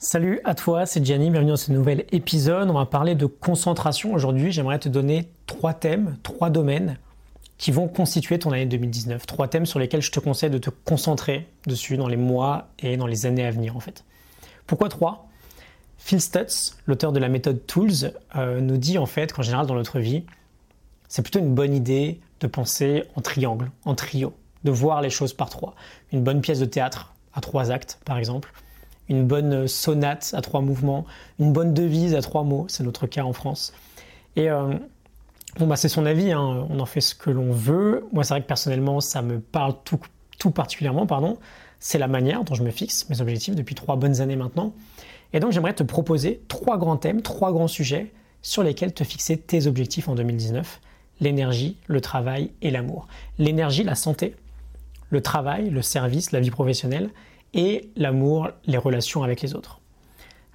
[0.00, 2.70] Salut à toi, c'est Gianni, bienvenue dans ce nouvel épisode.
[2.70, 4.52] On va parler de concentration aujourd'hui.
[4.52, 6.98] J'aimerais te donner trois thèmes, trois domaines
[7.56, 9.26] qui vont constituer ton année 2019.
[9.26, 12.96] Trois thèmes sur lesquels je te conseille de te concentrer dessus dans les mois et
[12.96, 14.04] dans les années à venir en fait.
[14.68, 15.26] Pourquoi trois?
[15.96, 19.74] Phil Stutz, l'auteur de la méthode Tools, euh, nous dit en fait qu'en général dans
[19.74, 20.24] notre vie,
[21.08, 25.32] c'est plutôt une bonne idée de penser en triangle, en trio, de voir les choses
[25.32, 25.74] par trois.
[26.12, 28.52] Une bonne pièce de théâtre à trois actes par exemple
[29.08, 31.04] une bonne sonate à trois mouvements,
[31.38, 33.72] une bonne devise à trois mots, c'est notre cas en France.
[34.36, 34.74] Et euh,
[35.58, 36.66] bon, bah, c'est son avis, hein.
[36.70, 38.06] on en fait ce que l'on veut.
[38.12, 40.00] Moi, c'est vrai que personnellement, ça me parle tout,
[40.38, 41.38] tout particulièrement, pardon.
[41.80, 44.72] C'est la manière dont je me fixe mes objectifs depuis trois bonnes années maintenant.
[45.32, 49.36] Et donc, j'aimerais te proposer trois grands thèmes, trois grands sujets sur lesquels te fixer
[49.36, 50.80] tes objectifs en 2019
[51.20, 53.08] l'énergie, le travail et l'amour.
[53.38, 54.34] L'énergie, la santé,
[55.10, 57.10] le travail, le service, la vie professionnelle
[57.54, 59.80] et l'amour, les relations avec les autres.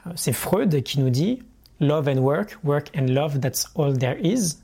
[0.08, 1.40] Euh, c'est Freud qui nous dit
[1.80, 4.58] Love and work, work and love, that's all there is.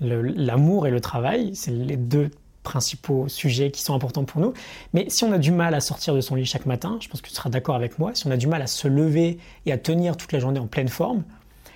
[0.00, 2.30] L'amour et le travail, c'est les deux
[2.62, 4.52] principaux sujets qui sont importants pour nous.
[4.92, 7.20] Mais si on a du mal à sortir de son lit chaque matin, je pense
[7.20, 9.72] que tu seras d'accord avec moi, si on a du mal à se lever et
[9.72, 11.24] à tenir toute la journée en pleine forme,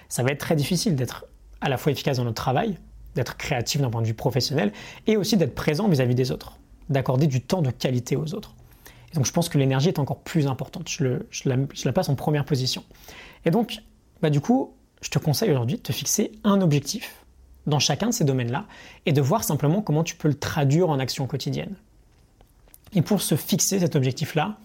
[0.08, 1.26] ça va être très difficile d'être
[1.60, 2.78] à la fois efficace dans notre travail,
[3.16, 4.72] d'être créatif d'un point de vue professionnel
[5.06, 8.34] et aussi d'être présent vis à -vis des autres, d'accorder du temps de qualité aux
[8.34, 8.54] autres
[9.14, 10.88] donc je pense que l'énergie est encore plus importante.
[10.88, 12.84] Je, la, passe en première position.
[13.44, 13.78] Et donc,
[14.22, 17.24] bah, du coup, je te conseille aujourd'hui de te fixer un objectif
[17.66, 18.66] dans chacun de ces domaines-là
[19.06, 21.74] et de voir simplement comment tu peux le traduire en action quotidienne.
[22.94, 24.56] Et pour se fixer cet objectif-là,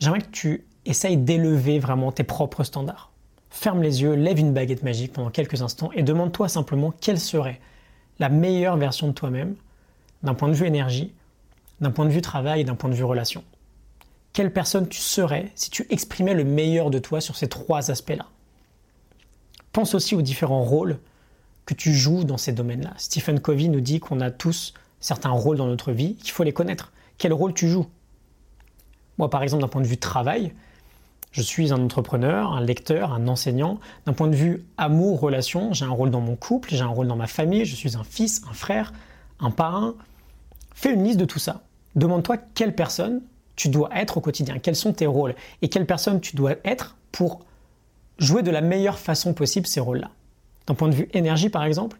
[0.00, 3.10] j'aimerais que tu essayes d'élever vraiment tes propres standards.
[3.50, 7.60] Ferme les yeux, lève une baguette magique pendant quelques instants et demande-toi simplement quelle serait
[8.18, 9.54] la meilleure version de toi-même
[10.22, 11.12] d'un point de vue énergie
[11.80, 13.44] d'un point de vue travail et d'un point de vue relation.
[14.32, 18.26] Quelle personne tu serais si tu exprimais le meilleur de toi sur ces trois aspects-là?
[19.72, 20.98] Pense aussi aux différents rôles
[21.66, 22.92] que tu joues dans ces domaines-là.
[22.96, 26.52] Stephen Covey nous dit qu'on a tous certains rôles dans notre vie, qu'il faut les
[26.52, 26.92] connaître.
[27.18, 27.86] Quel rôle tu joues?
[29.18, 30.52] Moi, par exemple, d'un point de vue travail,
[31.30, 33.80] je suis un entrepreneur, un lecteur, un enseignant.
[34.06, 37.08] D'un point de vue amour, relation, j'ai un rôle dans mon couple, j'ai un rôle
[37.08, 38.92] dans ma famille, je suis un fils, un frère,
[39.40, 39.94] un parrain,
[40.74, 41.62] Fais une liste de tout ça.
[41.96, 43.22] Demande-toi quelle personne
[43.56, 46.96] tu dois être au quotidien, quels sont tes rôles et quelle personne tu dois être
[47.12, 47.40] pour
[48.18, 50.10] jouer de la meilleure façon possible ces rôles-là.
[50.66, 51.98] D'un point de vue énergie, par exemple,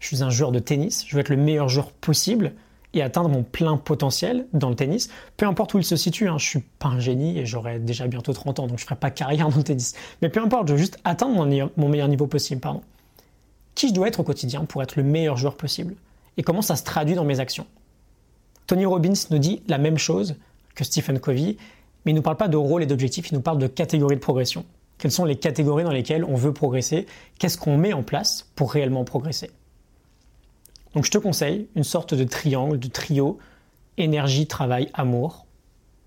[0.00, 2.52] je suis un joueur de tennis, je veux être le meilleur joueur possible
[2.94, 6.28] et atteindre mon plein potentiel dans le tennis, peu importe où il se situe.
[6.28, 8.96] Hein, je suis pas un génie et j'aurai déjà bientôt 30 ans, donc je ferai
[8.96, 9.94] pas carrière dans le tennis.
[10.22, 11.34] Mais peu importe, je veux juste atteindre
[11.76, 12.62] mon, meilleur niveau possible.
[13.74, 15.94] Qui je dois être au quotidien pour être le meilleur joueur possible?
[16.36, 17.66] Et comment ça se traduit dans mes actions.
[18.66, 20.36] Tony Robbins nous dit la même chose
[20.74, 21.56] que Stephen Covey,
[22.04, 24.16] mais il ne nous parle pas de rôle et d'objectif, il nous parle de catégories
[24.16, 24.64] de progression.
[24.98, 27.06] Quelles sont les catégories dans lesquelles on veut progresser?
[27.38, 29.50] Qu'est-ce qu'on met en place pour réellement progresser?
[30.94, 33.38] Donc je te conseille une sorte de triangle, de trio,
[33.98, 35.46] énergie, travail, amour,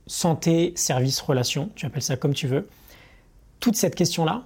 [0.07, 2.67] santé, service, relation, tu appelles ça comme tu veux.
[3.59, 4.45] Toute cette question-là,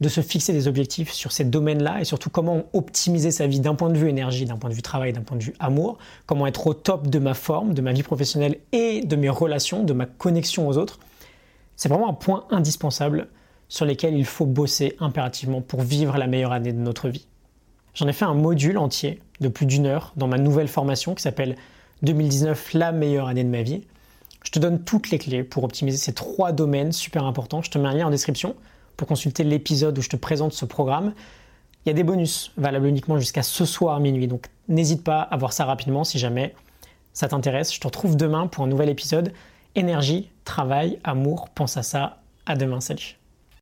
[0.00, 3.74] de se fixer des objectifs sur ces domaines-là et surtout comment optimiser sa vie d'un
[3.74, 6.46] point de vue énergie, d'un point de vue travail, d'un point de vue amour, comment
[6.46, 9.92] être au top de ma forme, de ma vie professionnelle et de mes relations, de
[9.92, 11.00] ma connexion aux autres.
[11.76, 13.28] C'est vraiment un point indispensable
[13.68, 17.26] sur lequel il faut bosser impérativement pour vivre la meilleure année de notre vie.
[17.94, 21.22] J'en ai fait un module entier de plus d'une heure dans ma nouvelle formation qui
[21.22, 21.56] s'appelle
[22.02, 23.82] 2019 la meilleure année de ma vie.
[24.44, 27.60] Je te donne toutes les clés pour optimiser ces trois domaines super importants.
[27.60, 28.54] Je te mets un lien en description
[28.98, 31.14] pour consulter l'épisode où je te présente ce programme.
[31.86, 34.26] Il y a des bonus valables uniquement jusqu'à ce soir minuit.
[34.26, 36.54] Donc n'hésite pas à voir ça rapidement si jamais
[37.14, 37.72] ça t'intéresse.
[37.72, 39.32] Je te retrouve demain pour un nouvel épisode.
[39.74, 42.18] Énergie, travail, amour, pense à ça.
[42.44, 43.17] À demain, salut.